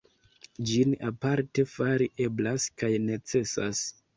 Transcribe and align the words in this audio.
Ĝin 0.69 0.95
aparte 1.09 1.67
fari 1.73 2.09
eblas 2.29 2.67
kaj 2.83 2.91
necesas. 3.07 3.87